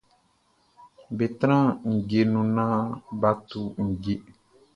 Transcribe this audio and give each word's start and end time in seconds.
Be 1.15 1.25
tran 1.39 1.65
ndje 1.93 2.21
nu 2.31 2.41
nan 2.55 2.75
ba 3.19 3.29
tu 3.49 3.61
ndje. 3.87 4.15